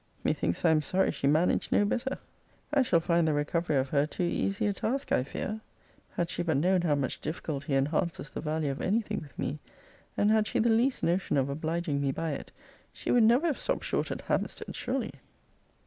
Methinks 0.23 0.65
I 0.65 0.71
am 0.71 0.81
sorry 0.81 1.11
she 1.11 1.27
managed 1.27 1.71
no 1.71 1.85
better! 1.85 2.17
I 2.73 2.81
shall 2.81 2.99
find 3.01 3.27
the 3.27 3.35
recovery 3.35 3.75
of 3.75 3.89
her 3.89 4.07
too 4.07 4.23
easy 4.23 4.65
a 4.65 4.73
task, 4.73 5.11
I 5.11 5.23
fear! 5.23 5.61
Had 6.13 6.31
she 6.31 6.41
but 6.41 6.57
known 6.57 6.81
how 6.81 6.95
much 6.95 7.21
difficulty 7.21 7.75
enhances 7.75 8.31
the 8.31 8.41
value 8.41 8.71
of 8.71 8.81
any 8.81 9.01
thing 9.01 9.19
with 9.21 9.37
me, 9.37 9.59
and 10.17 10.31
had 10.31 10.47
she 10.47 10.57
the 10.57 10.69
least 10.71 11.03
notion 11.03 11.37
of 11.37 11.49
obliging 11.49 12.01
me 12.01 12.11
by 12.11 12.31
it, 12.31 12.51
she 12.91 13.11
would 13.11 13.21
never 13.21 13.45
have 13.45 13.59
stopt 13.59 13.83
short 13.83 14.09
at 14.09 14.21
Hampstead, 14.21 14.75
surely. 14.75 15.11